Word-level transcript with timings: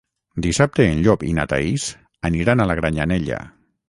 Dissabte 0.43 0.85
en 0.93 1.03
Llop 1.07 1.25
i 1.27 1.29
na 1.39 1.45
Thaís 1.51 1.85
aniran 2.31 2.65
a 2.65 2.75
Granyanella. 2.81 3.43